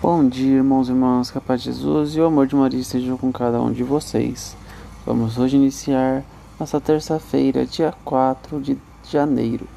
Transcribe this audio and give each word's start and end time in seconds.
Bom 0.00 0.26
dia, 0.26 0.56
irmãos 0.56 0.88
e 0.88 0.92
irmãs, 0.92 1.30
que 1.30 1.36
a 1.36 1.40
paz 1.40 1.60
de 1.60 1.70
Jesus 1.70 2.16
e 2.16 2.20
o 2.20 2.24
amor 2.24 2.46
de 2.46 2.56
Maria 2.56 2.80
estejam 2.80 3.18
com 3.18 3.30
cada 3.30 3.60
um 3.60 3.70
de 3.70 3.84
vocês. 3.84 4.56
Vamos 5.04 5.36
hoje 5.36 5.58
iniciar 5.58 6.24
nossa 6.58 6.80
terça-feira, 6.80 7.66
dia 7.66 7.92
4 8.02 8.58
de 8.58 8.78
janeiro. 9.04 9.68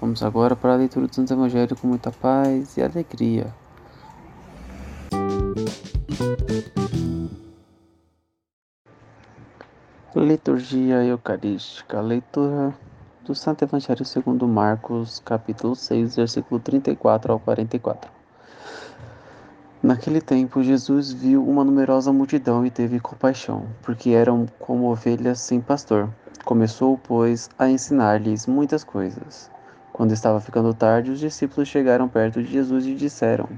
Vamos 0.00 0.20
agora 0.20 0.56
para 0.56 0.72
a 0.72 0.76
leitura 0.76 1.06
do 1.06 1.14
Santo 1.14 1.32
Evangelho 1.32 1.76
com 1.76 1.86
muita 1.86 2.10
paz 2.10 2.76
e 2.76 2.82
alegria. 2.82 3.54
Liturgia 10.16 11.04
Eucarística, 11.04 12.00
leitura 12.00 12.74
do 13.24 13.32
Santo 13.32 13.62
Evangelho 13.62 14.04
segundo 14.04 14.48
Marcos, 14.48 15.22
capítulo 15.24 15.76
6, 15.76 16.16
versículo 16.16 16.60
34 16.60 17.32
ao 17.32 17.38
44. 17.38 18.21
Naquele 19.82 20.20
tempo, 20.20 20.62
Jesus 20.62 21.12
viu 21.12 21.44
uma 21.44 21.64
numerosa 21.64 22.12
multidão 22.12 22.64
e 22.64 22.70
teve 22.70 23.00
compaixão, 23.00 23.66
porque 23.82 24.10
eram 24.10 24.46
como 24.60 24.88
ovelhas 24.88 25.40
sem 25.40 25.60
pastor. 25.60 26.08
Começou, 26.44 26.96
pois, 26.96 27.50
a 27.58 27.68
ensinar-lhes 27.68 28.46
muitas 28.46 28.84
coisas. 28.84 29.50
Quando 29.92 30.12
estava 30.12 30.40
ficando 30.40 30.72
tarde, 30.72 31.10
os 31.10 31.18
discípulos 31.18 31.68
chegaram 31.68 32.08
perto 32.08 32.40
de 32.40 32.52
Jesus 32.52 32.86
e 32.86 32.94
disseram: 32.94 33.48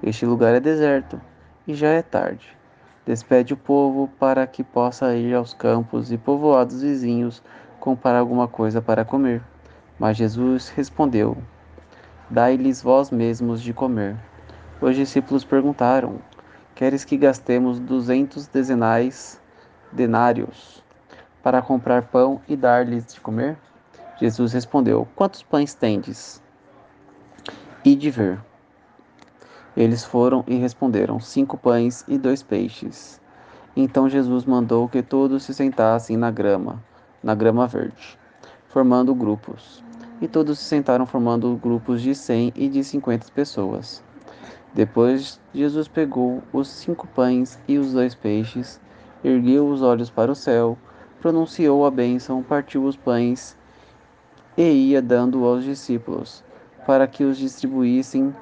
Este 0.00 0.24
lugar 0.24 0.54
é 0.54 0.60
deserto 0.60 1.20
e 1.66 1.74
já 1.74 1.88
é 1.88 2.02
tarde. 2.02 2.56
Despede 3.04 3.52
o 3.52 3.56
povo 3.56 4.08
para 4.16 4.46
que 4.46 4.62
possa 4.62 5.12
ir 5.16 5.34
aos 5.34 5.52
campos 5.52 6.12
e 6.12 6.16
povoados 6.16 6.82
vizinhos 6.82 7.42
comprar 7.80 8.16
alguma 8.16 8.46
coisa 8.46 8.80
para 8.80 9.04
comer. 9.04 9.42
Mas 9.98 10.16
Jesus 10.16 10.68
respondeu: 10.68 11.36
Dai-lhes 12.30 12.80
vós 12.80 13.10
mesmos 13.10 13.60
de 13.60 13.72
comer. 13.72 14.16
Os 14.84 14.94
discípulos 14.94 15.44
perguntaram: 15.44 16.18
Queres 16.74 17.06
que 17.06 17.16
gastemos 17.16 17.80
duzentos 17.80 18.46
dezenais 18.46 19.40
denários 19.90 20.84
para 21.42 21.62
comprar 21.62 22.02
pão 22.02 22.42
e 22.46 22.54
dar-lhes 22.54 23.14
de 23.14 23.18
comer? 23.18 23.56
Jesus 24.20 24.52
respondeu: 24.52 25.08
Quantos 25.16 25.42
pães 25.42 25.72
tendes? 25.72 26.42
E 27.82 27.94
de 27.94 28.10
ver. 28.10 28.38
Eles 29.74 30.04
foram 30.04 30.44
e 30.46 30.56
responderam: 30.56 31.18
Cinco 31.18 31.56
pães 31.56 32.04
e 32.06 32.18
dois 32.18 32.42
peixes. 32.42 33.18
Então 33.74 34.06
Jesus 34.06 34.44
mandou 34.44 34.86
que 34.86 35.02
todos 35.02 35.44
se 35.44 35.54
sentassem 35.54 36.18
na 36.18 36.30
grama, 36.30 36.78
na 37.22 37.34
grama 37.34 37.66
verde, 37.66 38.18
formando 38.68 39.14
grupos. 39.14 39.82
E 40.20 40.28
todos 40.28 40.58
se 40.58 40.66
sentaram 40.66 41.06
formando 41.06 41.56
grupos 41.56 42.02
de 42.02 42.14
cem 42.14 42.52
e 42.54 42.68
de 42.68 42.84
cinquenta 42.84 43.26
pessoas. 43.34 44.04
Depois 44.74 45.40
Jesus 45.54 45.86
pegou 45.86 46.42
os 46.52 46.66
cinco 46.66 47.06
pães 47.06 47.60
e 47.68 47.78
os 47.78 47.92
dois 47.92 48.14
peixes, 48.14 48.80
ergueu 49.22 49.68
os 49.68 49.82
olhos 49.82 50.10
para 50.10 50.32
o 50.32 50.34
céu, 50.34 50.76
pronunciou 51.20 51.86
a 51.86 51.90
bênção, 51.90 52.42
partiu 52.42 52.84
os 52.84 52.96
pães 52.96 53.56
e 54.56 54.62
ia 54.62 55.00
dando 55.00 55.44
aos 55.44 55.64
discípulos, 55.64 56.42
para 56.86 57.06
que 57.06 57.24
os 57.24 57.38
distribuíssem. 57.38 58.34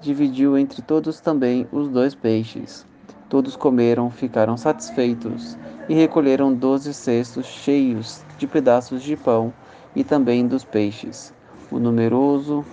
Dividiu 0.00 0.56
entre 0.56 0.80
todos 0.80 1.20
também 1.20 1.68
os 1.70 1.86
dois 1.88 2.14
peixes. 2.14 2.86
Todos 3.28 3.54
comeram, 3.54 4.10
ficaram 4.10 4.56
satisfeitos 4.56 5.58
e 5.90 5.94
recolheram 5.94 6.54
doze 6.54 6.94
cestos 6.94 7.44
cheios 7.44 8.24
de 8.38 8.46
pedaços 8.46 9.02
de 9.02 9.14
pão 9.14 9.52
e 9.94 10.02
também 10.02 10.46
dos 10.46 10.64
peixes. 10.64 11.34
O 11.70 11.78
numeroso, 11.78 12.64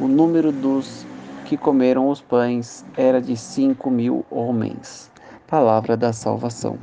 o 0.00 0.08
número 0.08 0.50
dos 0.50 1.05
que 1.46 1.56
comeram 1.56 2.08
os 2.08 2.20
pães 2.20 2.84
era 2.96 3.22
de 3.22 3.36
cinco 3.36 3.88
mil 3.88 4.26
homens. 4.28 5.12
Palavra 5.46 5.96
da 5.96 6.12
salvação. 6.12 6.76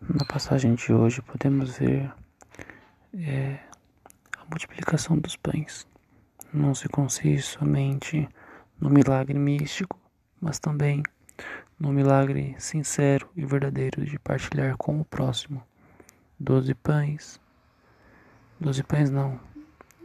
Na 0.00 0.24
passagem 0.26 0.74
de 0.74 0.94
hoje 0.94 1.20
podemos 1.20 1.76
ver 1.76 2.10
é, 3.12 3.58
a 4.38 4.44
multiplicação 4.48 5.18
dos 5.18 5.36
pães. 5.36 5.86
Não 6.50 6.74
se 6.74 6.88
consiste 6.88 7.58
somente 7.58 8.26
no 8.80 8.88
milagre 8.88 9.38
místico, 9.38 9.98
mas 10.40 10.58
também 10.58 11.02
no 11.78 11.92
milagre 11.92 12.54
sincero 12.58 13.28
e 13.36 13.44
verdadeiro 13.44 14.06
de 14.06 14.18
partilhar 14.18 14.74
com 14.78 15.00
o 15.00 15.04
próximo. 15.04 15.62
Doze 16.40 16.74
pães, 16.74 17.38
doze 18.64 18.82
pães 18.82 19.10
não, 19.10 19.38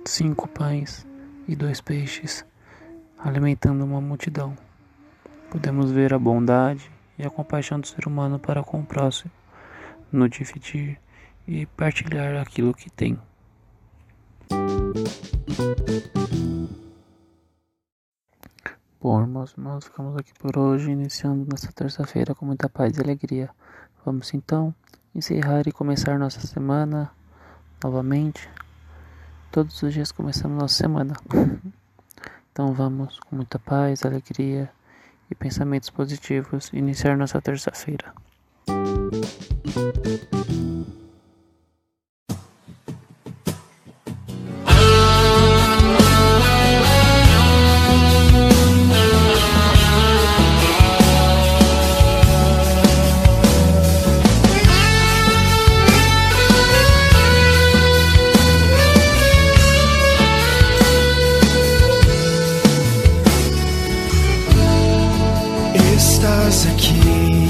cinco 0.03 0.45
pães 0.45 1.07
e 1.47 1.55
dois 1.55 1.79
peixes, 1.79 2.45
alimentando 3.17 3.85
uma 3.85 4.01
multidão. 4.01 4.53
Podemos 5.49 5.91
ver 5.91 6.13
a 6.13 6.19
bondade 6.19 6.91
e 7.17 7.25
a 7.25 7.29
compaixão 7.29 7.79
do 7.79 7.87
ser 7.87 8.05
humano 8.05 8.37
para 8.37 8.61
com 8.61 8.81
o 8.81 8.85
próximo, 8.85 9.31
no 10.11 10.27
dividir 10.27 10.99
e 11.47 11.65
partilhar 11.67 12.35
aquilo 12.35 12.73
que 12.73 12.89
tem. 12.89 13.17
Bom, 18.99 19.21
irmãos, 19.21 19.55
nós 19.55 19.85
ficamos 19.85 20.17
aqui 20.17 20.33
por 20.37 20.57
hoje, 20.57 20.91
iniciando 20.91 21.47
nossa 21.49 21.71
terça-feira 21.71 22.35
com 22.35 22.45
muita 22.45 22.67
paz 22.67 22.97
e 22.97 23.01
alegria. 23.01 23.49
Vamos 24.05 24.33
então 24.33 24.75
encerrar 25.15 25.65
e 25.65 25.71
começar 25.71 26.19
nossa 26.19 26.45
semana 26.45 27.09
novamente. 27.83 28.49
Todos 29.51 29.81
os 29.81 29.93
dias 29.93 30.11
começamos 30.11 30.61
nossa 30.61 30.75
semana. 30.75 31.13
Então 32.51 32.73
vamos 32.73 33.17
com 33.21 33.37
muita 33.37 33.57
paz, 33.57 34.03
alegria 34.03 34.69
e 35.31 35.35
pensamentos 35.35 35.89
positivos 35.89 36.69
iniciar 36.73 37.15
nossa 37.15 37.39
terça-feira. 37.39 38.13
aqui, 66.79 67.49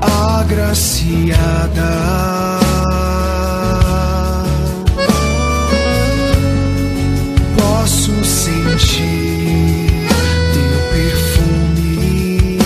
agraciada. 0.00 1.90
Posso 7.58 8.24
sentir 8.24 10.06
teu 10.52 10.78
perfume. 10.92 12.58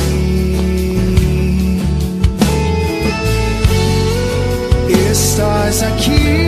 Estás 5.10 5.82
aqui. 5.82 6.47